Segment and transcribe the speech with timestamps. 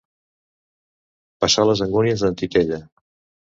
[1.45, 2.85] Passar les angúnies d'en Titella.